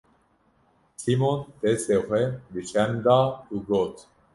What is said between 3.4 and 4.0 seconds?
û got: